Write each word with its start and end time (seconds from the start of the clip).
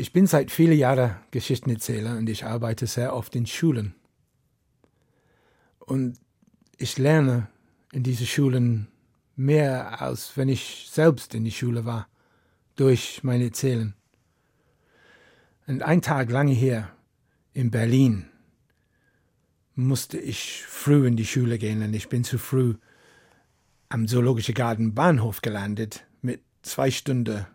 Ich 0.00 0.12
bin 0.12 0.28
seit 0.28 0.52
vielen 0.52 0.78
Jahren 0.78 1.16
Geschichtenerzähler 1.32 2.18
und 2.18 2.28
ich 2.28 2.44
arbeite 2.44 2.86
sehr 2.86 3.16
oft 3.16 3.34
in 3.34 3.46
Schulen. 3.46 3.96
Und 5.80 6.20
ich 6.76 6.98
lerne 6.98 7.48
in 7.90 8.04
diesen 8.04 8.24
Schulen 8.24 8.86
mehr, 9.34 10.00
als 10.00 10.36
wenn 10.36 10.48
ich 10.48 10.86
selbst 10.88 11.34
in 11.34 11.42
die 11.42 11.50
Schule 11.50 11.84
war, 11.84 12.06
durch 12.76 13.24
mein 13.24 13.40
Erzählen. 13.40 13.92
Und 15.66 15.82
ein 15.82 16.00
Tag 16.00 16.30
lange 16.30 16.52
her 16.52 16.92
in 17.52 17.72
Berlin 17.72 18.26
musste 19.74 20.16
ich 20.16 20.62
früh 20.62 21.08
in 21.08 21.16
die 21.16 21.26
Schule 21.26 21.58
gehen 21.58 21.82
und 21.82 21.92
ich 21.92 22.08
bin 22.08 22.22
zu 22.22 22.38
früh 22.38 22.76
am 23.88 24.06
Zoologischen 24.06 24.54
Garten 24.54 24.94
Bahnhof 24.94 25.42
gelandet 25.42 26.06
mit 26.22 26.40
zwei 26.62 26.92
Stunden 26.92 27.46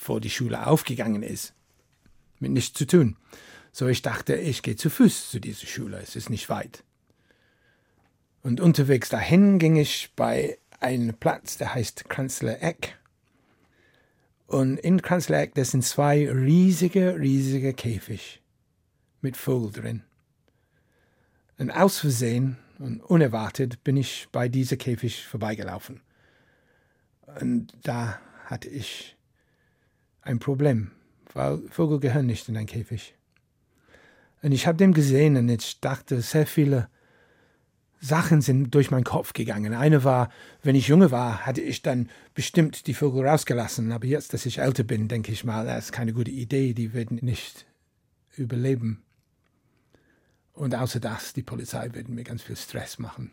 vor 0.00 0.18
die 0.18 0.30
Schule 0.30 0.66
aufgegangen 0.66 1.22
ist. 1.22 1.52
Mit 2.38 2.52
nichts 2.52 2.72
zu 2.72 2.86
tun. 2.86 3.18
So 3.70 3.86
ich 3.86 4.00
dachte, 4.00 4.34
ich 4.34 4.62
gehe 4.62 4.74
zu 4.74 4.88
Fuß 4.88 5.30
zu 5.30 5.40
dieser 5.40 5.66
Schule, 5.66 5.98
es 5.98 6.16
ist 6.16 6.30
nicht 6.30 6.48
weit. 6.48 6.84
Und 8.42 8.62
unterwegs 8.62 9.10
dahin 9.10 9.58
ging 9.58 9.76
ich 9.76 10.10
bei 10.16 10.58
einem 10.80 11.14
Platz, 11.14 11.58
der 11.58 11.74
heißt 11.74 12.08
Kranzler 12.08 12.62
Eck. 12.62 12.98
Und 14.46 14.78
in 14.78 15.02
Kranzler 15.02 15.42
Eck, 15.42 15.54
das 15.54 15.72
sind 15.72 15.84
zwei 15.84 16.30
riesige, 16.32 17.20
riesige 17.20 17.74
Käfig 17.74 18.40
mit 19.20 19.36
Vogel 19.36 19.70
drin. 19.70 20.02
Und 21.58 21.70
aus 21.70 21.98
Versehen 21.98 22.56
und 22.78 23.02
unerwartet 23.02 23.84
bin 23.84 23.98
ich 23.98 24.28
bei 24.32 24.48
dieser 24.48 24.78
Käfig 24.78 25.26
vorbeigelaufen. 25.26 26.00
Und 27.38 27.74
da 27.82 28.18
hatte 28.46 28.70
ich 28.70 29.18
ein 30.22 30.38
Problem, 30.38 30.90
weil 31.32 31.58
Vögel 31.70 32.00
gehören 32.00 32.26
nicht 32.26 32.48
in 32.48 32.56
ein 32.56 32.66
Käfig. 32.66 33.14
Und 34.42 34.52
ich 34.52 34.66
habe 34.66 34.78
dem 34.78 34.94
gesehen 34.94 35.36
und 35.36 35.48
ich 35.48 35.80
dachte, 35.80 36.20
sehr 36.22 36.46
viele 36.46 36.88
Sachen 38.00 38.40
sind 38.40 38.74
durch 38.74 38.90
meinen 38.90 39.04
Kopf 39.04 39.34
gegangen. 39.34 39.74
Eine 39.74 40.04
war, 40.04 40.30
wenn 40.62 40.74
ich 40.74 40.88
junge 40.88 41.10
war, 41.10 41.44
hatte 41.44 41.60
ich 41.60 41.82
dann 41.82 42.08
bestimmt 42.34 42.86
die 42.86 42.94
Vögel 42.94 43.26
rausgelassen. 43.26 43.92
Aber 43.92 44.06
jetzt, 44.06 44.32
dass 44.32 44.46
ich 44.46 44.58
älter 44.58 44.84
bin, 44.84 45.08
denke 45.08 45.32
ich 45.32 45.44
mal, 45.44 45.66
das 45.66 45.86
ist 45.86 45.92
keine 45.92 46.14
gute 46.14 46.30
Idee, 46.30 46.72
die 46.72 46.94
werden 46.94 47.18
nicht 47.20 47.66
überleben. 48.36 49.02
Und 50.54 50.74
außer 50.74 51.00
das, 51.00 51.34
die 51.34 51.42
Polizei 51.42 51.92
wird 51.92 52.08
mir 52.08 52.24
ganz 52.24 52.42
viel 52.42 52.56
Stress 52.56 52.98
machen. 52.98 53.32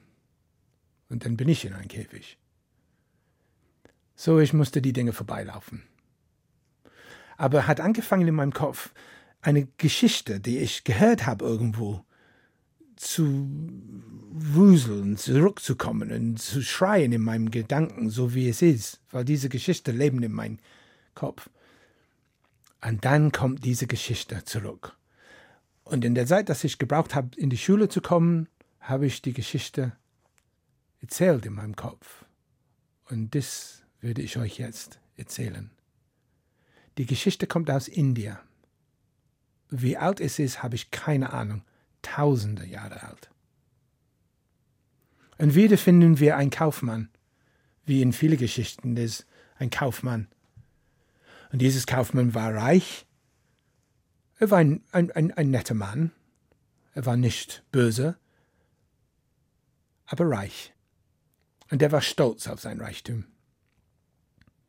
Und 1.09 1.23
dann 1.23 1.37
bin 1.37 1.47
ich 1.47 1.63
in 1.63 1.73
einem 1.73 1.87
Käfig. 1.87 2.37
So, 4.15 4.39
ich 4.39 4.51
musste 4.51 4.81
die 4.81 4.93
Dinge 4.93 5.13
vorbeilaufen 5.13 5.83
aber 7.37 7.67
hat 7.67 7.79
angefangen 7.79 8.27
in 8.27 8.35
meinem 8.35 8.53
Kopf 8.53 8.91
eine 9.41 9.67
Geschichte, 9.77 10.39
die 10.39 10.57
ich 10.57 10.83
gehört 10.83 11.25
habe 11.25 11.45
irgendwo, 11.45 12.03
zu 12.95 13.47
wuseln, 14.31 15.17
zurückzukommen 15.17 16.11
und 16.11 16.39
zu 16.39 16.61
schreien 16.61 17.11
in 17.11 17.21
meinem 17.21 17.51
Gedanken, 17.51 18.09
so 18.09 18.33
wie 18.33 18.49
es 18.49 18.61
ist, 18.61 18.99
weil 19.11 19.23
diese 19.23 19.49
Geschichte 19.49 19.91
leben 19.91 20.21
in 20.23 20.31
meinem 20.31 20.57
Kopf. 21.13 21.49
Und 22.83 23.05
dann 23.05 23.31
kommt 23.31 23.65
diese 23.65 23.87
Geschichte 23.87 24.43
zurück. 24.43 24.97
Und 25.83 26.03
in 26.05 26.15
der 26.15 26.25
Zeit, 26.25 26.49
dass 26.49 26.63
ich 26.63 26.79
gebraucht 26.79 27.15
habe, 27.15 27.29
in 27.37 27.49
die 27.49 27.57
Schule 27.57 27.87
zu 27.87 28.01
kommen, 28.01 28.47
habe 28.79 29.05
ich 29.05 29.21
die 29.21 29.33
Geschichte 29.33 29.93
erzählt 31.01 31.45
in 31.45 31.53
meinem 31.53 31.75
Kopf. 31.75 32.25
Und 33.09 33.35
das 33.35 33.83
würde 34.01 34.21
ich 34.21 34.37
euch 34.37 34.57
jetzt 34.57 34.99
erzählen. 35.15 35.71
Die 36.97 37.05
Geschichte 37.05 37.45
kommt 37.45 37.69
aus 37.69 37.87
Indien. 37.87 38.37
Wie 39.69 39.97
alt 39.97 40.19
es 40.19 40.39
ist, 40.39 40.63
habe 40.63 40.75
ich 40.75 40.89
keine 40.89 41.31
Ahnung. 41.31 41.63
Tausende 42.01 42.65
Jahre 42.65 43.03
alt. 43.03 43.29
Und 45.37 45.53
wieder 45.53 45.77
finden 45.77 46.19
wir 46.19 46.37
einen 46.37 46.49
Kaufmann, 46.49 47.09
wie 47.85 48.01
in 48.01 48.13
vielen 48.13 48.37
Geschichten 48.37 48.97
ist 48.97 49.27
ein 49.57 49.69
Kaufmann. 49.69 50.27
Und 51.51 51.59
dieses 51.59 51.85
Kaufmann 51.85 52.33
war 52.33 52.53
reich. 52.53 53.05
Er 54.39 54.49
war 54.49 54.57
ein, 54.57 54.83
ein, 54.91 55.11
ein, 55.11 55.31
ein 55.31 55.51
netter 55.51 55.75
Mann. 55.75 56.11
Er 56.93 57.05
war 57.05 57.17
nicht 57.17 57.63
böse, 57.71 58.17
aber 60.07 60.27
reich. 60.29 60.73
Und 61.69 61.81
er 61.81 61.91
war 61.91 62.01
stolz 62.01 62.47
auf 62.47 62.59
sein 62.59 62.81
Reichtum. 62.81 63.25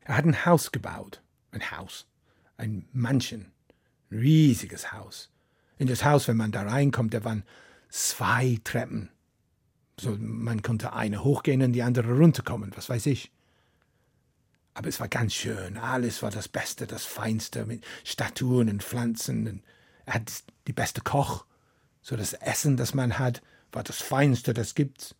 Er 0.01 0.17
hat 0.17 0.25
ein 0.25 0.45
Haus 0.45 0.71
gebaut. 0.71 1.23
Ein 1.51 1.71
Haus 1.71 2.05
ein 2.59 2.87
Mansion, 2.91 3.45
riesiges 4.11 4.91
Haus. 4.91 5.31
In 5.77 5.87
das 5.87 6.03
Haus, 6.03 6.27
wenn 6.27 6.37
man 6.37 6.51
da 6.51 6.63
reinkommt, 6.63 7.13
da 7.13 7.23
waren 7.23 7.43
zwei 7.89 8.59
Treppen. 8.63 9.09
So, 9.99 10.15
man 10.19 10.61
konnte 10.61 10.93
eine 10.93 11.23
hochgehen 11.23 11.61
und 11.61 11.73
die 11.73 11.83
andere 11.83 12.11
runterkommen, 12.11 12.71
was 12.75 12.89
weiß 12.89 13.05
ich. 13.07 13.31
Aber 14.73 14.87
es 14.87 14.99
war 14.99 15.07
ganz 15.07 15.33
schön, 15.33 15.77
alles 15.77 16.21
war 16.21 16.31
das 16.31 16.47
Beste, 16.47 16.85
das 16.85 17.05
Feinste, 17.05 17.65
mit 17.65 17.85
Statuen 18.03 18.69
und 18.69 18.83
Pflanzen. 18.83 19.63
er 20.05 20.13
hat 20.13 20.31
die 20.67 20.73
beste 20.73 21.01
Koch, 21.01 21.45
so 22.01 22.15
das 22.15 22.33
Essen, 22.33 22.77
das 22.77 22.93
man 22.93 23.19
hat, 23.19 23.41
war 23.71 23.83
das 23.83 24.01
Feinste, 24.01 24.53
das 24.53 24.75
gibt's. 24.75 25.15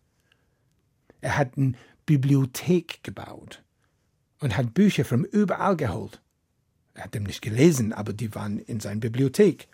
Er 1.21 1.37
hat 1.37 1.57
eine 1.57 1.73
Bibliothek 2.05 3.03
gebaut 3.03 3.63
und 4.39 4.55
hat 4.55 4.73
Bücher 4.73 5.03
von 5.03 5.25
überall 5.25 5.75
geholt. 5.75 6.21
Er 6.99 7.05
hat 7.05 7.13
dem 7.13 7.23
nicht 7.23 7.41
gelesen, 7.41 7.93
aber 7.93 8.11
die 8.11 8.35
waren 8.35 8.59
in 8.59 8.81
seiner 8.81 8.99
Bibliothek. 8.99 9.69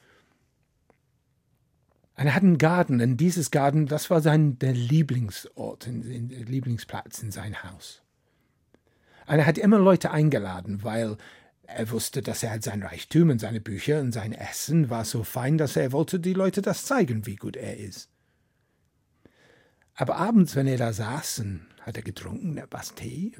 Er 2.13 2.35
hat 2.35 2.43
einen 2.43 2.59
Garten, 2.59 3.01
und 3.01 3.17
dieses 3.17 3.49
Garten, 3.49 3.87
das 3.87 4.11
war 4.11 4.21
sein 4.21 4.59
der 4.59 4.73
Lieblingsort, 4.73 5.87
in, 5.87 6.29
der 6.29 6.45
Lieblingsplatz 6.45 7.23
in 7.23 7.31
sein 7.31 7.63
Haus. 7.63 8.03
Und 9.25 9.39
er 9.39 9.47
hat 9.47 9.57
immer 9.57 9.79
Leute 9.79 10.11
eingeladen, 10.11 10.83
weil 10.83 11.17
er 11.63 11.89
wusste, 11.89 12.21
dass 12.21 12.43
er 12.43 12.61
sein 12.61 12.83
Reichtum 12.83 13.31
und 13.31 13.39
seine 13.39 13.59
Bücher 13.59 14.01
und 14.01 14.11
sein 14.11 14.31
Essen 14.31 14.91
war 14.91 15.03
so 15.03 15.23
fein, 15.23 15.57
dass 15.57 15.75
er 15.75 15.91
wollte 15.93 16.19
die 16.19 16.33
Leute 16.33 16.61
das 16.61 16.85
zeigen, 16.85 17.25
wie 17.25 17.37
gut 17.37 17.55
er 17.55 17.77
ist. 17.77 18.07
Aber 19.95 20.17
abends, 20.17 20.55
wenn 20.55 20.67
er 20.67 20.77
da 20.77 20.93
saß, 20.93 21.43
hat 21.81 21.97
er 21.97 22.03
getrunken, 22.03 22.57
etwas 22.57 22.93
Tee, 22.93 23.35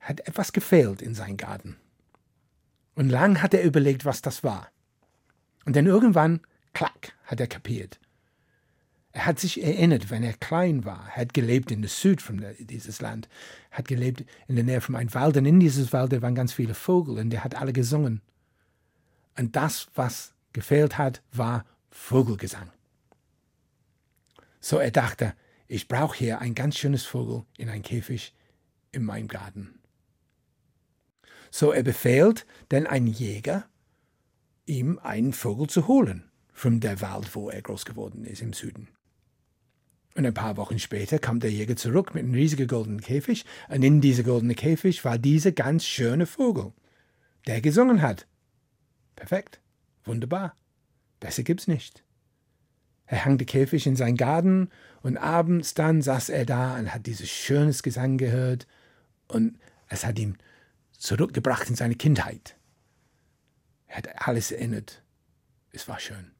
hat 0.00 0.26
etwas 0.26 0.52
gefehlt 0.52 1.02
in 1.02 1.14
seinem 1.14 1.36
Garten. 1.36 1.76
Und 2.96 3.10
lang 3.10 3.42
hat 3.42 3.54
er 3.54 3.62
überlegt, 3.62 4.04
was 4.04 4.22
das 4.22 4.42
war. 4.42 4.68
Und 5.64 5.76
dann 5.76 5.86
irgendwann, 5.86 6.40
klack, 6.72 7.14
hat 7.24 7.40
er 7.40 7.46
kapiert. 7.46 8.00
Er 9.12 9.26
hat 9.26 9.38
sich 9.38 9.62
erinnert, 9.62 10.10
wenn 10.10 10.22
er 10.22 10.34
klein 10.34 10.84
war. 10.84 11.06
Er 11.14 11.22
hat 11.22 11.34
gelebt 11.34 11.70
in 11.70 11.82
der 11.82 11.88
Süd 11.88 12.20
von 12.20 12.44
dieses 12.58 13.00
Land. 13.00 13.28
Er 13.70 13.78
hat 13.78 13.88
gelebt 13.88 14.24
in 14.48 14.56
der 14.56 14.64
Nähe 14.64 14.80
von 14.80 14.96
einem 14.96 15.14
Wald. 15.14 15.36
Und 15.36 15.46
in 15.46 15.60
dieses 15.60 15.92
Wald 15.92 16.20
waren 16.20 16.34
ganz 16.34 16.52
viele 16.52 16.74
Vögel 16.74 17.18
und 17.18 17.32
er 17.32 17.44
hat 17.44 17.54
alle 17.54 17.72
gesungen. 17.72 18.20
Und 19.38 19.56
das, 19.56 19.88
was 19.94 20.34
gefehlt 20.52 20.98
hat, 20.98 21.22
war 21.32 21.64
Vogelgesang. 21.90 22.70
So 24.60 24.78
er 24.78 24.90
dachte, 24.90 25.34
ich 25.68 25.88
brauche 25.88 26.16
hier 26.16 26.40
ein 26.40 26.54
ganz 26.54 26.76
schönes 26.76 27.04
Vogel 27.04 27.44
in 27.56 27.68
ein 27.68 27.82
Käfig 27.82 28.34
in 28.92 29.04
meinem 29.04 29.28
Garten. 29.28 29.78
So 31.58 31.72
er 31.72 31.82
befehlt 31.82 32.44
denn 32.70 32.86
ein 32.86 33.06
Jäger, 33.06 33.64
ihm 34.66 34.98
einen 34.98 35.32
Vogel 35.32 35.70
zu 35.70 35.88
holen, 35.88 36.30
von 36.52 36.80
der 36.80 37.00
Wald, 37.00 37.34
wo 37.34 37.48
er 37.48 37.62
groß 37.62 37.86
geworden 37.86 38.26
ist, 38.26 38.42
im 38.42 38.52
Süden. 38.52 38.88
Und 40.14 40.26
ein 40.26 40.34
paar 40.34 40.58
Wochen 40.58 40.78
später 40.78 41.18
kam 41.18 41.40
der 41.40 41.50
Jäger 41.50 41.74
zurück 41.74 42.14
mit 42.14 42.24
einem 42.24 42.34
riesigen 42.34 42.68
goldenen 42.68 43.00
Käfig, 43.00 43.46
und 43.70 43.82
in 43.82 44.02
diesem 44.02 44.26
goldenen 44.26 44.54
Käfig 44.54 45.02
war 45.06 45.16
dieser 45.16 45.52
ganz 45.52 45.86
schöne 45.86 46.26
Vogel, 46.26 46.74
der 47.46 47.62
gesungen 47.62 48.02
hat. 48.02 48.26
Perfekt, 49.14 49.62
wunderbar, 50.04 50.54
besser 51.20 51.42
gibt's 51.42 51.68
nicht. 51.68 52.04
Er 53.06 53.24
hang 53.24 53.38
den 53.38 53.46
Käfig 53.46 53.86
in 53.86 53.96
seinen 53.96 54.18
Garten, 54.18 54.68
und 55.00 55.16
abends 55.16 55.72
dann 55.72 56.02
saß 56.02 56.28
er 56.28 56.44
da 56.44 56.76
und 56.76 56.92
hat 56.92 57.06
dieses 57.06 57.30
schönes 57.30 57.82
Gesang 57.82 58.18
gehört, 58.18 58.66
und 59.26 59.58
es 59.88 60.04
hat 60.04 60.18
ihm 60.18 60.36
zurückgebracht 60.98 61.68
in 61.68 61.76
seine 61.76 61.94
Kindheit. 61.94 62.56
Er 63.86 63.98
hat 63.98 64.28
alles 64.28 64.50
erinnert. 64.50 65.02
Es 65.72 65.88
war 65.88 66.00
schön. 66.00 66.32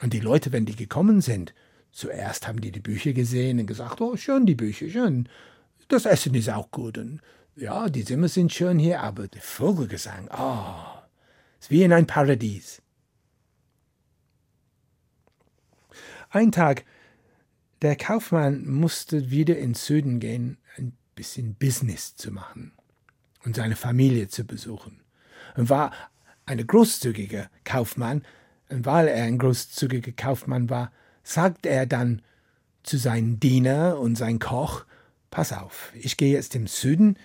Und 0.00 0.12
die 0.12 0.20
Leute, 0.20 0.52
wenn 0.52 0.66
die 0.66 0.76
gekommen 0.76 1.20
sind, 1.20 1.54
zuerst 1.92 2.48
haben 2.48 2.60
die 2.60 2.72
die 2.72 2.80
Bücher 2.80 3.12
gesehen 3.12 3.58
und 3.58 3.66
gesagt, 3.66 4.00
oh, 4.00 4.16
schön 4.16 4.46
die 4.46 4.54
Bücher, 4.54 4.88
schön. 4.88 5.28
Das 5.88 6.06
Essen 6.06 6.34
ist 6.34 6.48
auch 6.48 6.70
gut. 6.70 6.98
Und 6.98 7.20
ja, 7.56 7.88
die 7.88 8.04
Zimmer 8.04 8.28
sind 8.28 8.52
schön 8.52 8.78
hier, 8.78 9.00
aber 9.00 9.28
der 9.28 9.42
Vogelgesang, 9.42 10.30
oh, 10.32 11.00
ist 11.60 11.70
wie 11.70 11.82
in 11.82 11.92
ein 11.92 12.06
Paradies. 12.06 12.80
Ein 16.30 16.52
Tag, 16.52 16.84
der 17.82 17.96
Kaufmann 17.96 18.66
musste 18.66 19.30
wieder 19.30 19.58
ins 19.58 19.84
Süden 19.84 20.20
gehen, 20.20 20.58
ein 20.76 20.96
bisschen 21.14 21.54
Business 21.56 22.14
zu 22.14 22.30
machen 22.30 22.72
und 23.44 23.56
seine 23.56 23.76
Familie 23.76 24.28
zu 24.28 24.44
besuchen 24.44 25.00
und 25.56 25.68
war 25.68 25.92
ein 26.46 26.64
großzügiger 26.66 27.48
Kaufmann, 27.64 28.24
und 28.68 28.86
weil 28.86 29.08
er 29.08 29.24
ein 29.24 29.38
großzügiger 29.38 30.12
Kaufmann 30.12 30.70
war, 30.70 30.92
sagt 31.24 31.66
er 31.66 31.86
dann 31.86 32.22
zu 32.82 32.98
seinem 32.98 33.40
Diener 33.40 33.98
und 33.98 34.16
sein 34.16 34.38
Koch, 34.38 34.84
Pass 35.30 35.52
auf, 35.52 35.92
ich 35.94 36.16
gehe 36.16 36.32
jetzt 36.32 36.56
im 36.56 36.66
Süden, 36.66 37.16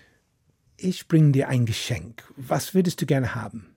ich 0.77 1.07
bringe 1.07 1.31
dir 1.31 1.49
ein 1.49 1.65
Geschenk. 1.65 2.23
Was 2.35 2.75
würdest 2.75 3.01
du 3.01 3.07
gerne 3.07 3.33
haben? 3.33 3.75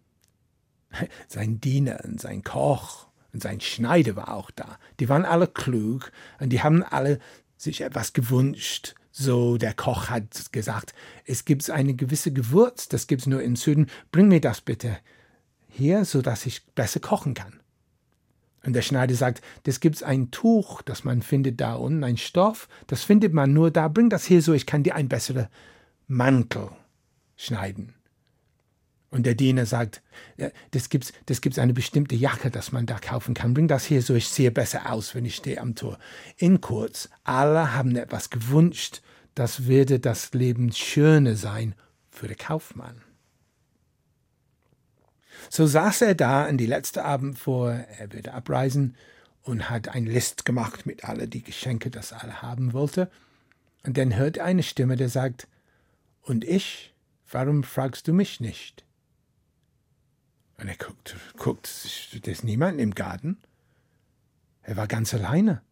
Sein 1.28 1.60
Diener 1.60 2.00
und 2.04 2.20
sein 2.20 2.42
Koch 2.42 3.08
und 3.32 3.42
sein 3.42 3.60
Schneider 3.60 4.16
war 4.16 4.34
auch 4.34 4.50
da. 4.50 4.78
Die 5.00 5.08
waren 5.08 5.24
alle 5.24 5.46
klug 5.46 6.12
und 6.40 6.50
die 6.50 6.62
haben 6.62 6.82
alle 6.82 7.20
sich 7.56 7.82
etwas 7.82 8.12
gewünscht. 8.12 8.94
So, 9.20 9.56
der 9.56 9.74
Koch 9.74 10.10
hat 10.10 10.52
gesagt, 10.52 10.94
es 11.24 11.44
gibt 11.44 11.68
eine 11.70 11.94
gewisse 11.94 12.32
Gewürz, 12.32 12.88
das 12.88 13.08
gibt 13.08 13.22
es 13.22 13.26
nur 13.26 13.42
im 13.42 13.56
Süden, 13.56 13.88
bring 14.12 14.28
mir 14.28 14.40
das 14.40 14.60
bitte 14.60 14.96
hier, 15.66 16.04
so 16.04 16.22
dass 16.22 16.46
ich 16.46 16.64
besser 16.76 17.00
kochen 17.00 17.34
kann. 17.34 17.58
Und 18.64 18.74
der 18.74 18.82
Schneider 18.82 19.16
sagt, 19.16 19.42
das 19.64 19.80
gibt's 19.80 20.04
ein 20.04 20.30
Tuch, 20.30 20.82
das 20.82 21.02
man 21.02 21.22
findet 21.22 21.60
da 21.60 21.74
unten, 21.74 22.04
ein 22.04 22.16
Stoff, 22.16 22.68
das 22.86 23.02
findet 23.02 23.34
man 23.34 23.52
nur 23.52 23.72
da, 23.72 23.88
bring 23.88 24.08
das 24.08 24.24
hier 24.24 24.40
so, 24.40 24.52
ich 24.52 24.66
kann 24.66 24.84
dir 24.84 24.94
ein 24.94 25.08
besserer 25.08 25.50
Mantel 26.06 26.70
schneiden. 27.34 27.94
Und 29.10 29.26
der 29.26 29.34
Diener 29.34 29.66
sagt, 29.66 30.00
das 30.70 30.90
gibt's, 30.90 31.12
das 31.26 31.40
gibt's 31.40 31.58
eine 31.58 31.74
bestimmte 31.74 32.14
Jacke, 32.14 32.52
das 32.52 32.70
man 32.70 32.86
da 32.86 33.00
kaufen 33.00 33.34
kann. 33.34 33.52
Bring 33.52 33.66
das 33.66 33.84
hier 33.84 34.00
so, 34.00 34.14
ich 34.14 34.28
sehe 34.28 34.52
besser 34.52 34.92
aus, 34.92 35.16
wenn 35.16 35.24
ich 35.24 35.34
stehe 35.34 35.60
am 35.60 35.74
Tor. 35.74 35.98
In 36.36 36.60
kurz, 36.60 37.08
alle 37.24 37.74
haben 37.74 37.96
etwas 37.96 38.30
gewünscht, 38.30 39.02
das 39.38 39.66
würde 39.66 40.00
das 40.00 40.32
Leben 40.32 40.72
schöner 40.72 41.36
sein 41.36 41.76
für 42.10 42.26
den 42.26 42.36
Kaufmann. 42.36 43.02
So 45.48 45.64
saß 45.64 46.02
er 46.02 46.16
da 46.16 46.44
an 46.44 46.58
die 46.58 46.66
letzte 46.66 47.04
Abend 47.04 47.38
vor, 47.38 47.70
er 47.70 48.12
würde 48.12 48.34
abreisen 48.34 48.96
und 49.42 49.70
hat 49.70 49.90
ein 49.90 50.06
List 50.06 50.44
gemacht 50.44 50.86
mit 50.86 51.04
alle 51.04 51.28
die 51.28 51.44
Geschenke, 51.44 51.88
das 51.88 52.10
er 52.10 52.42
haben 52.42 52.72
wollte. 52.72 53.12
Und 53.84 53.96
dann 53.96 54.16
hört 54.16 54.38
er 54.38 54.44
eine 54.44 54.64
Stimme, 54.64 54.96
der 54.96 55.08
sagt, 55.08 55.46
und 56.22 56.42
ich, 56.42 56.92
warum 57.30 57.62
fragst 57.62 58.08
du 58.08 58.12
mich 58.12 58.40
nicht? 58.40 58.84
Und 60.56 60.66
er 60.66 60.76
guckt, 60.76 61.14
guckt, 61.36 61.68
ist 61.68 62.26
das 62.26 62.42
niemand 62.42 62.80
im 62.80 62.92
Garten? 62.92 63.38
Er 64.62 64.76
war 64.76 64.88
ganz 64.88 65.14
alleine. 65.14 65.62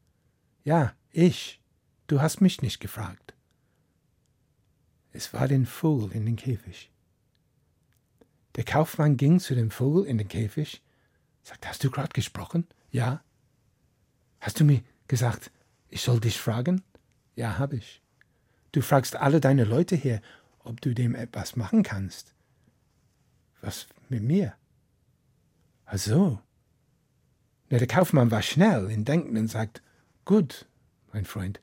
Ja, 0.62 0.94
ich. 1.10 1.60
Du 2.06 2.20
hast 2.20 2.40
mich 2.40 2.62
nicht 2.62 2.78
gefragt. 2.78 3.35
Es 5.16 5.32
war 5.32 5.48
den 5.48 5.64
Vogel 5.64 6.12
in 6.12 6.26
den 6.26 6.36
Käfig. 6.36 6.90
Der 8.54 8.64
Kaufmann 8.64 9.16
ging 9.16 9.40
zu 9.40 9.54
dem 9.54 9.70
Vogel 9.70 10.04
in 10.04 10.18
den 10.18 10.28
Käfig, 10.28 10.82
sagte, 11.42 11.70
hast 11.70 11.82
du 11.82 11.90
gerade 11.90 12.12
gesprochen? 12.12 12.66
Ja. 12.90 13.22
Hast 14.40 14.60
du 14.60 14.64
mir 14.64 14.82
gesagt, 15.08 15.50
ich 15.88 16.02
soll 16.02 16.20
dich 16.20 16.38
fragen? 16.38 16.82
Ja, 17.34 17.56
habe 17.56 17.76
ich. 17.76 18.02
Du 18.72 18.82
fragst 18.82 19.16
alle 19.16 19.40
deine 19.40 19.64
Leute 19.64 19.96
hier, 19.96 20.20
ob 20.58 20.82
du 20.82 20.94
dem 20.94 21.14
etwas 21.14 21.56
machen 21.56 21.82
kannst. 21.82 22.34
Was 23.62 23.86
mit 24.10 24.22
mir? 24.22 24.54
Ach 25.86 25.96
so. 25.96 26.38
Na, 27.70 27.78
der 27.78 27.86
Kaufmann 27.86 28.30
war 28.30 28.42
schnell 28.42 28.90
in 28.90 29.06
Denken 29.06 29.38
und 29.38 29.48
sagt, 29.48 29.80
gut, 30.26 30.66
mein 31.14 31.24
Freund, 31.24 31.62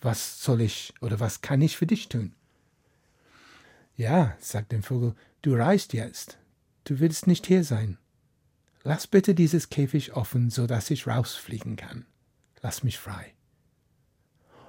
was 0.00 0.42
soll 0.42 0.62
ich 0.62 0.94
oder 1.00 1.20
was 1.20 1.42
kann 1.42 1.62
ich 1.62 1.76
für 1.76 1.86
dich 1.86 2.08
tun? 2.08 2.34
Ja, 3.98 4.36
sagt 4.38 4.70
der 4.70 4.80
Vogel, 4.80 5.16
du 5.42 5.56
reist 5.56 5.92
jetzt. 5.92 6.38
Du 6.84 7.00
willst 7.00 7.26
nicht 7.26 7.46
hier 7.46 7.64
sein. 7.64 7.98
Lass 8.84 9.08
bitte 9.08 9.34
dieses 9.34 9.70
Käfig 9.70 10.12
offen, 10.14 10.50
so 10.50 10.68
dass 10.68 10.88
ich 10.90 11.08
rausfliegen 11.08 11.74
kann. 11.74 12.06
Lass 12.62 12.84
mich 12.84 12.96
frei. 12.96 13.34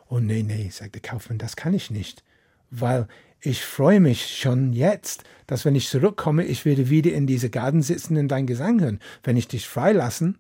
Oh 0.08 0.20
nee, 0.20 0.42
nee, 0.42 0.70
sagt 0.72 0.96
der 0.96 1.04
Kaufmann, 1.04 1.38
das 1.38 1.56
kann 1.56 1.76
ich 1.76 1.92
nicht, 1.92 2.24
weil 2.72 3.08
ich 3.40 3.64
freue 3.64 4.00
mich 4.00 4.40
schon 4.40 4.74
jetzt, 4.74 5.24
dass 5.46 5.64
wenn 5.64 5.76
ich 5.76 5.90
zurückkomme, 5.90 6.44
ich 6.44 6.66
werde 6.66 6.90
wieder 6.90 7.14
in 7.14 7.28
diese 7.28 7.52
Garten 7.52 7.84
sitzen 7.84 8.18
und 8.18 8.30
dein 8.30 8.48
Gesang 8.48 8.82
hören. 8.82 9.00
Wenn 9.22 9.38
ich 9.38 9.48
dich 9.48 9.68
freilassen, 9.68 10.40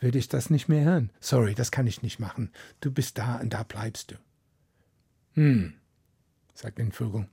würde 0.00 0.18
ich 0.18 0.30
das 0.30 0.48
nicht 0.48 0.70
mehr 0.70 0.84
hören. 0.84 1.10
Sorry, 1.20 1.54
das 1.54 1.70
kann 1.70 1.86
ich 1.86 2.00
nicht 2.00 2.20
machen. 2.20 2.50
Du 2.80 2.90
bist 2.90 3.18
da 3.18 3.36
und 3.36 3.52
da 3.52 3.64
bleibst 3.64 4.12
du. 4.12 4.14
Hm, 5.34 5.74
sagt 6.54 6.78
der 6.78 6.90
Vogel. 6.90 7.28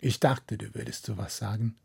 Ich 0.00 0.20
dachte, 0.20 0.58
du 0.58 0.74
würdest 0.74 1.06
so 1.06 1.16
was 1.16 1.36
sagen. 1.36 1.76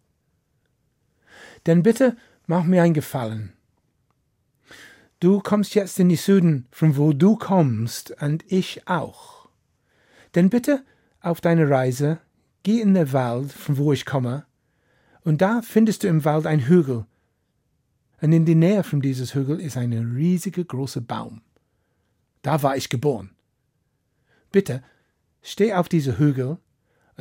Denn 1.65 1.83
bitte 1.83 2.17
mach 2.47 2.63
mir 2.63 2.83
einen 2.83 2.93
Gefallen. 2.93 3.53
Du 5.19 5.39
kommst 5.39 5.75
jetzt 5.75 5.99
in 5.99 6.09
die 6.09 6.15
Süden, 6.15 6.67
von 6.71 6.97
wo 6.97 7.13
du 7.13 7.35
kommst, 7.35 8.11
und 8.21 8.43
ich 8.51 8.87
auch. 8.87 9.47
Denn 10.35 10.49
bitte 10.49 10.83
auf 11.21 11.41
deine 11.41 11.69
Reise 11.69 12.19
geh 12.63 12.81
in 12.81 12.95
den 12.95 13.13
Wald, 13.13 13.51
von 13.51 13.77
wo 13.77 13.93
ich 13.93 14.05
komme, 14.05 14.45
und 15.23 15.41
da 15.41 15.61
findest 15.61 16.03
du 16.03 16.07
im 16.07 16.25
Wald 16.25 16.47
ein 16.47 16.67
Hügel. 16.67 17.05
Und 18.21 18.33
in 18.33 18.45
der 18.45 18.55
Nähe 18.55 18.83
von 18.83 19.01
dieses 19.01 19.35
Hügel 19.35 19.59
ist 19.59 19.77
ein 19.77 19.93
riesiger 19.93 20.63
großer 20.63 21.01
Baum. 21.01 21.41
Da 22.41 22.63
war 22.63 22.75
ich 22.75 22.89
geboren. 22.89 23.31
Bitte 24.51 24.83
steh 25.43 25.73
auf 25.73 25.89
diese 25.89 26.17
Hügel 26.17 26.57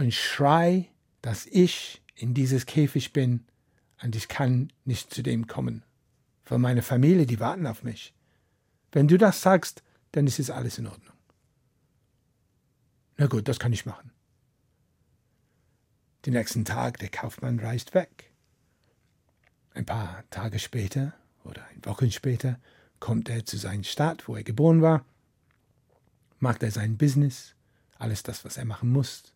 und 0.01 0.15
schrei, 0.15 0.89
dass 1.21 1.45
ich 1.45 2.03
in 2.15 2.33
dieses 2.33 2.65
Käfig 2.65 3.13
bin 3.13 3.45
und 4.03 4.17
ich 4.17 4.29
kann 4.29 4.73
nicht 4.87 5.13
zu 5.13 5.23
dem 5.23 5.47
kommen. 5.47 5.85
Weil 6.47 6.59
meine 6.59 6.81
Familie, 6.81 7.27
die 7.27 7.39
warten 7.39 7.67
auf 7.67 7.83
mich. 7.83 8.15
Wenn 8.93 9.09
du 9.09 9.19
das 9.19 9.43
sagst, 9.43 9.83
dann 10.13 10.27
ist 10.27 10.39
es 10.39 10.51
alles 10.51 10.79
in 10.79 10.87
Ordnung. 10.87 11.15
Na 13.19 13.27
gut, 13.27 13.47
das 13.47 13.59
kann 13.59 13.75
ich 13.75 13.85
machen. 13.85 14.11
Den 16.25 16.33
nächsten 16.33 16.65
Tag, 16.65 16.99
der 16.99 17.11
Kaufmann 17.11 17.59
reist 17.59 17.93
weg. 17.93 18.33
Ein 19.75 19.85
paar 19.85 20.25
Tage 20.31 20.59
später 20.59 21.13
oder 21.45 21.63
ein 21.67 21.85
Wochen 21.85 22.11
später 22.11 22.59
kommt 23.01 23.29
er 23.29 23.45
zu 23.45 23.59
seiner 23.59 23.85
Stadt, 23.85 24.29
wo 24.29 24.35
er 24.35 24.45
geboren 24.45 24.81
war, 24.81 25.05
macht 26.39 26.63
er 26.63 26.71
sein 26.71 26.97
Business, 26.97 27.55
alles 27.99 28.23
das, 28.23 28.47
was 28.47 28.57
er 28.57 28.65
machen 28.65 28.91
muss, 28.91 29.35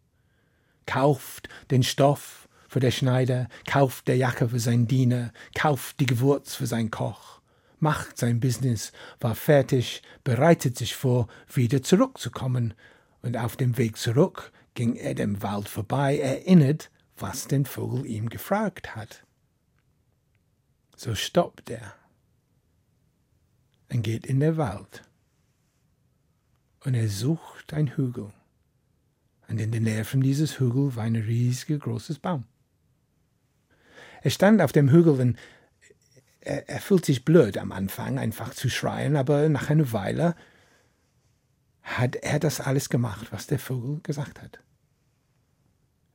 kauft 0.87 1.49
den 1.71 1.83
Stoff 1.83 2.49
für 2.69 2.81
den 2.81 2.93
Schneider, 2.93 3.49
kauft 3.67 4.09
der 4.09 4.17
Jacke 4.17 4.49
für 4.49 4.59
seinen 4.59 4.87
Diener, 4.87 5.33
kauft 5.55 6.01
die 6.01 6.07
Gewürz 6.07 6.55
für 6.55 6.67
seinen 6.67 6.91
Koch, 6.91 7.41
macht 7.79 8.19
sein 8.19 8.41
Business, 8.41 8.93
war 9.21 9.35
fertig, 9.35 10.03
bereitet 10.25 10.77
sich 10.77 10.95
vor, 10.95 11.29
wieder 11.53 11.83
zurückzukommen, 11.83 12.75
und 13.23 13.39
auf 13.39 13.57
dem 13.57 13.79
Weg 13.79 13.97
zurück 13.97 14.53
ging 14.75 14.97
er 14.97 15.15
dem 15.15 15.43
Wald 15.43 15.69
vorbei, 15.69 16.19
erinnert, 16.19 16.91
was 17.17 17.47
den 17.47 17.65
Vogel 17.65 18.05
ihm 18.05 18.29
gefragt 18.29 18.95
hat. 18.97 19.25
So 20.97 21.15
stoppt 21.15 21.71
er 21.71 21.95
und 23.91 24.03
geht 24.03 24.27
in 24.27 24.41
den 24.41 24.57
Wald. 24.57 25.03
Und 26.81 26.95
er 26.95 27.09
sucht 27.09 27.73
ein 27.73 27.97
Hügel 27.97 28.33
und 29.49 29.61
in 29.61 29.73
der 29.73 29.81
Nähe 29.81 30.05
von 30.05 30.21
dieses 30.21 30.59
Hügel 30.59 30.97
war 30.97 31.05
ein 31.05 31.17
riesiger 31.17 31.79
großes 31.79 32.19
Baum. 32.19 32.45
Er 34.23 34.31
stand 34.31 34.63
auf 34.63 34.73
dem 34.73 34.91
Hügel 34.91 35.21
und 35.21 35.39
er, 36.41 36.69
er 36.69 36.81
fühlt 36.81 37.05
sich 37.05 37.25
blöd 37.25 37.59
am 37.59 37.73
Anfang, 37.73 38.19
einfach 38.19 38.55
zu 38.55 38.71
schreien, 38.71 39.17
aber 39.17 39.49
nach 39.49 39.71
einer 39.71 39.93
Weile 39.93 40.35
hat 41.83 42.17
er 42.17 42.39
das 42.39 42.61
alles 42.61 42.89
gemacht, 42.89 43.29
was 43.31 43.47
der 43.47 43.59
Vogel 43.59 44.01
gesagt 44.03 44.41
hat. 44.41 44.61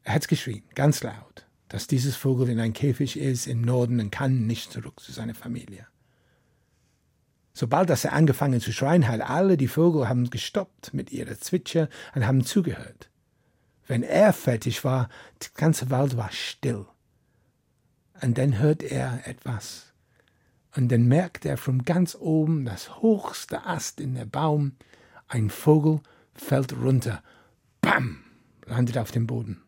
Er 0.03 0.15
hat 0.15 0.27
geschrien, 0.27 0.63
ganz 0.73 1.03
laut, 1.03 1.45
dass 1.67 1.85
dieses 1.85 2.15
Vogel 2.15 2.49
in 2.49 2.59
ein 2.59 2.73
Käfig 2.73 3.19
ist 3.19 3.45
im 3.45 3.61
Norden 3.61 3.99
und 3.99 4.11
kann 4.11 4.47
nicht 4.47 4.71
zurück 4.71 4.99
zu 4.99 5.11
seiner 5.11 5.35
Familie. 5.35 5.85
Sobald 7.53 7.89
dass 7.89 8.05
er 8.05 8.13
angefangen 8.13 8.61
zu 8.61 8.71
schreien 8.71 9.07
hat, 9.07 9.21
alle 9.21 9.57
die 9.57 9.67
Vögel 9.67 10.09
haben 10.09 10.29
gestoppt 10.29 10.93
mit 10.93 11.11
ihrer 11.11 11.37
Zwitscher 11.37 11.89
und 12.15 12.25
haben 12.25 12.43
zugehört. 12.43 13.09
Wenn 13.89 14.03
er 14.03 14.33
fertig 14.33 14.83
war, 14.83 15.09
die 15.41 15.47
ganze 15.55 15.89
Wald 15.89 16.15
war 16.15 16.31
still. 16.31 16.85
Und 18.21 18.37
dann 18.37 18.59
hört 18.59 18.83
er 18.83 19.27
etwas. 19.27 19.93
Und 20.75 20.89
dann 20.89 21.07
merkt 21.07 21.43
er 21.43 21.57
von 21.57 21.83
ganz 21.85 22.13
oben, 22.13 22.65
das 22.65 22.97
hochste 22.97 23.65
Ast 23.65 23.99
in 23.99 24.13
der 24.13 24.25
Baum, 24.25 24.73
ein 25.27 25.49
Vogel 25.49 26.01
fällt 26.35 26.73
runter. 26.73 27.23
Bam! 27.81 28.23
landet 28.67 28.99
auf 28.99 29.09
dem 29.09 29.25
Boden. 29.25 29.59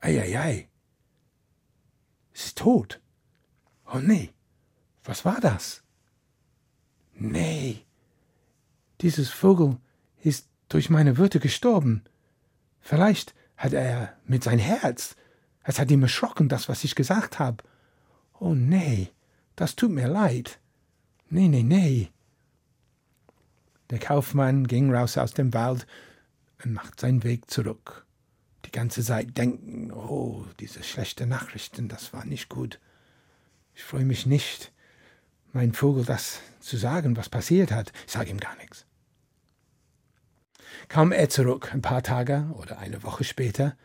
Eieiei. 0.00 0.68
Es 2.34 2.46
ist 2.46 2.58
tot. 2.58 3.00
Oh 3.86 3.98
nee. 3.98 4.30
Was 5.04 5.24
war 5.24 5.40
das? 5.40 5.84
Nee. 7.14 7.84
Dieses 9.00 9.30
Vogel 9.30 9.76
ist 10.24 10.48
durch 10.68 10.90
meine 10.90 11.18
Würde 11.18 11.38
gestorben. 11.38 12.02
Vielleicht 12.86 13.34
hat 13.56 13.72
er 13.72 14.16
mit 14.26 14.44
sein 14.44 14.60
Herz 14.60 15.16
Es 15.64 15.80
hat 15.80 15.90
ihm 15.90 16.02
erschrocken, 16.02 16.48
das, 16.48 16.68
was 16.68 16.84
ich 16.84 16.94
gesagt 16.94 17.40
habe. 17.40 17.64
Oh 18.38 18.54
nee, 18.54 19.08
das 19.56 19.74
tut 19.74 19.90
mir 19.90 20.06
leid. 20.06 20.60
Nee, 21.28 21.48
nee, 21.48 21.64
nee. 21.64 22.10
Der 23.90 23.98
Kaufmann 23.98 24.68
ging 24.68 24.94
raus 24.94 25.18
aus 25.18 25.32
dem 25.32 25.52
Wald 25.52 25.84
und 26.62 26.74
macht 26.74 27.00
seinen 27.00 27.24
Weg 27.24 27.50
zurück. 27.50 28.06
Die 28.66 28.70
ganze 28.70 29.02
Zeit 29.02 29.36
denken, 29.36 29.90
oh, 29.90 30.44
diese 30.60 30.84
schlechten 30.84 31.28
Nachrichten, 31.28 31.88
das 31.88 32.12
war 32.12 32.24
nicht 32.24 32.48
gut. 32.48 32.78
Ich 33.74 33.82
freue 33.82 34.04
mich 34.04 34.26
nicht, 34.26 34.70
mein 35.52 35.72
Vogel 35.72 36.04
das 36.04 36.38
zu 36.60 36.76
sagen, 36.76 37.16
was 37.16 37.28
passiert 37.28 37.72
hat. 37.72 37.92
Ich 38.06 38.12
sage 38.12 38.30
ihm 38.30 38.38
gar 38.38 38.54
nichts. 38.58 38.86
Kam 40.88 41.12
er 41.12 41.28
zurück, 41.28 41.72
ein 41.72 41.82
paar 41.82 42.02
Tage 42.02 42.46
oder 42.54 42.78
eine 42.78 43.02
Woche 43.02 43.24
später, 43.24 43.76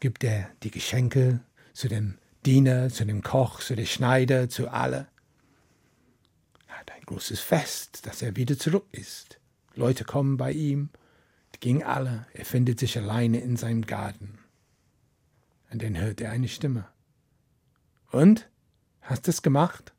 gibt 0.00 0.24
er 0.24 0.50
die 0.62 0.70
Geschenke 0.70 1.40
zu 1.72 1.88
dem 1.88 2.18
Diener, 2.46 2.88
zu 2.88 3.04
dem 3.04 3.22
Koch, 3.22 3.60
zu 3.60 3.76
dem 3.76 3.86
Schneider, 3.86 4.48
zu 4.48 4.68
alle. 4.68 5.06
Er 6.68 6.78
hat 6.78 6.90
ein 6.92 7.02
großes 7.02 7.40
Fest, 7.40 8.06
dass 8.06 8.22
er 8.22 8.36
wieder 8.36 8.58
zurück 8.58 8.86
ist. 8.92 9.38
Leute 9.74 10.04
kommen 10.04 10.36
bei 10.36 10.52
ihm, 10.52 10.88
die 11.54 11.60
gingen 11.60 11.82
alle, 11.82 12.26
er 12.32 12.44
findet 12.44 12.80
sich 12.80 12.96
alleine 12.96 13.40
in 13.40 13.56
seinem 13.56 13.82
Garten. 13.82 14.38
Und 15.70 15.82
dann 15.82 15.98
hört 15.98 16.20
er 16.20 16.30
eine 16.30 16.48
Stimme. 16.48 16.86
Und? 18.10 18.48
Hast 19.02 19.26
du 19.26 19.30
es 19.30 19.42
gemacht? 19.42 19.92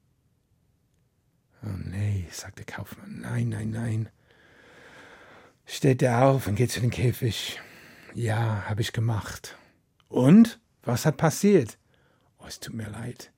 Oh 1.63 1.77
nee, 1.85 2.27
sagt 2.31 2.59
der 2.59 2.65
Kaufmann. 2.65 3.19
Nein, 3.21 3.49
nein, 3.49 3.71
nein. 3.71 4.09
Steht 5.65 6.01
er 6.01 6.25
auf 6.25 6.47
und 6.47 6.55
geht 6.55 6.71
zu 6.71 6.81
dem 6.81 6.89
Käfig. 6.89 7.59
Ja, 8.13 8.65
habe 8.67 8.81
ich 8.81 8.93
gemacht. 8.93 9.57
Und? 10.07 10.59
Was 10.83 11.05
hat 11.05 11.17
passiert? 11.17 11.77
Oh, 12.39 12.45
es 12.47 12.59
tut 12.59 12.73
mir 12.73 12.89
leid. 12.89 13.31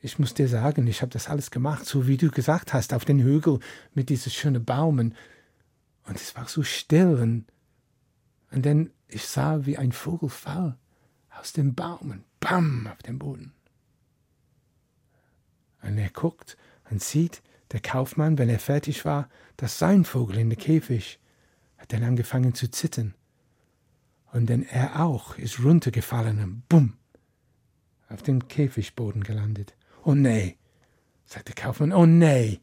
Ich 0.00 0.18
muss 0.18 0.32
dir 0.32 0.48
sagen, 0.48 0.86
ich 0.86 1.02
habe 1.02 1.12
das 1.12 1.28
alles 1.28 1.50
gemacht, 1.50 1.84
so 1.84 2.06
wie 2.06 2.16
du 2.16 2.30
gesagt 2.30 2.72
hast, 2.72 2.94
auf 2.94 3.04
den 3.04 3.20
Hügel 3.20 3.60
mit 3.92 4.08
diesen 4.08 4.32
schönen 4.32 4.64
Baumen. 4.64 5.14
Und 6.04 6.16
es 6.16 6.34
war 6.34 6.48
so 6.48 6.62
still. 6.62 7.18
Und, 7.20 7.44
und 8.50 8.64
dann 8.64 8.90
ich 9.12 9.26
sah, 9.26 9.66
wie 9.66 9.76
ein 9.76 9.92
Vogel 9.92 10.28
fall 10.28 10.78
aus 11.38 11.52
dem 11.52 11.74
Baum 11.74 12.10
und 12.10 12.24
bam 12.40 12.86
auf 12.86 13.02
den 13.02 13.18
Boden. 13.18 13.52
Und 15.82 15.98
er 15.98 16.10
guckt 16.10 16.56
und 16.90 17.02
sieht, 17.02 17.42
der 17.72 17.80
Kaufmann, 17.80 18.38
wenn 18.38 18.48
er 18.48 18.58
fertig 18.58 19.04
war, 19.04 19.28
dass 19.56 19.78
sein 19.78 20.04
Vogel 20.04 20.38
in 20.38 20.50
der 20.50 20.58
Käfig 20.58 21.18
hat 21.78 21.92
dann 21.92 22.02
angefangen 22.02 22.54
zu 22.54 22.70
zittern. 22.70 23.14
Und 24.32 24.48
dann 24.48 24.62
er 24.62 25.00
auch 25.04 25.36
ist 25.38 25.62
runtergefallen 25.62 26.42
und 26.42 26.68
bumm 26.68 26.96
auf 28.08 28.22
dem 28.22 28.48
Käfigboden 28.48 29.24
gelandet. 29.24 29.74
Oh 30.04 30.14
nee, 30.14 30.56
sagt 31.24 31.48
der 31.48 31.54
Kaufmann, 31.54 31.92
oh 31.92 32.06
nee, 32.06 32.60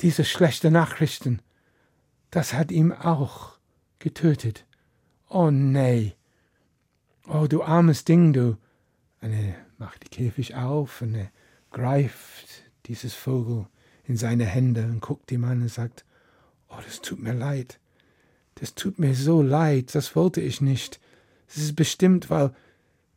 diese 0.00 0.24
schlechten 0.24 0.72
Nachrichten, 0.72 1.40
das 2.30 2.52
hat 2.52 2.70
ihm 2.70 2.92
auch 2.92 3.58
getötet. 3.98 4.66
Oh 5.28 5.50
nee, 5.50 6.14
oh 7.26 7.46
du 7.46 7.62
armes 7.62 8.04
Ding, 8.04 8.32
du. 8.32 8.56
Und 9.20 9.32
er 9.32 9.54
macht 9.78 10.04
die 10.04 10.08
Käfig 10.08 10.54
auf 10.54 11.02
und 11.02 11.14
er 11.14 11.30
greift 11.70 12.64
dieses 12.86 13.14
Vogel 13.14 13.66
in 14.06 14.16
seine 14.16 14.44
Hände 14.44 14.84
und 14.84 15.00
guckt 15.00 15.30
ihm 15.32 15.44
an 15.44 15.62
und 15.62 15.70
sagt, 15.70 16.04
oh, 16.68 16.80
das 16.84 17.00
tut 17.00 17.20
mir 17.20 17.32
leid. 17.34 17.78
Das 18.56 18.74
tut 18.74 18.98
mir 18.98 19.14
so 19.14 19.42
leid, 19.42 19.94
das 19.94 20.14
wollte 20.14 20.40
ich 20.40 20.60
nicht. 20.60 21.00
Es 21.48 21.56
ist 21.56 21.76
bestimmt, 21.76 22.30
weil 22.30 22.54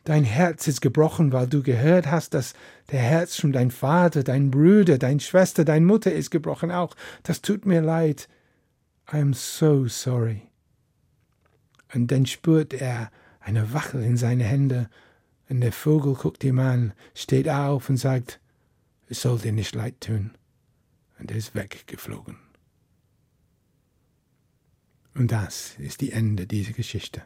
dein 0.04 0.24
Herz 0.24 0.68
ist 0.68 0.82
gebrochen, 0.82 1.32
weil 1.32 1.48
du 1.48 1.62
gehört 1.62 2.08
hast, 2.08 2.34
dass 2.34 2.54
der 2.92 3.02
Herz 3.02 3.36
von 3.36 3.52
dein 3.52 3.72
Vater, 3.72 4.24
dein 4.24 4.52
Bruder, 4.52 4.98
dein 4.98 5.20
Schwester, 5.20 5.66
dein 5.66 5.86
Mutter 5.86 6.12
ist 6.12 6.32
gebrochen 6.32 6.72
auch. 6.72 6.96
Das 7.24 7.42
tut 7.42 7.66
mir 7.66 7.82
leid. 7.82 8.30
I 9.12 9.18
am 9.18 9.34
so 9.34 9.88
sorry. 9.88 10.42
Und 11.94 12.12
dann 12.12 12.26
spürt 12.26 12.74
er 12.74 13.12
eine 13.40 13.74
Wachel 13.74 14.04
in 14.04 14.18
seine 14.18 14.44
Hände, 14.44 14.90
und 15.50 15.62
der 15.62 15.72
Vogel 15.72 16.14
guckt 16.14 16.44
ihm 16.44 16.60
an, 16.60 16.92
steht 17.14 17.48
auf 17.48 17.90
und 17.90 17.96
sagt, 17.96 18.42
es 19.08 19.22
soll 19.22 19.40
dir 19.40 19.54
nicht 19.54 19.74
leid 19.76 20.02
tun. 20.02 20.32
Und 21.20 21.32
er 21.32 21.38
ist 21.38 21.56
weggeflogen. 21.56 22.38
Und 25.16 25.32
das 25.32 25.78
ist 25.80 26.02
die 26.02 26.12
Ende 26.12 26.46
dieser 26.46 26.74
Geschichte. 26.74 27.24